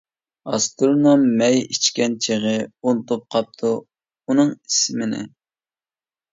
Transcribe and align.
ئاسترونوم 0.51 1.25
مەي 1.41 1.59
ئىچكەن 1.73 2.15
چېغى، 2.27 2.55
ئۇنتۇپ 2.63 3.29
قاپتۇ 3.37 3.77
ئۇنىڭ 4.25 4.53
ئىسمىنى. 4.59 5.25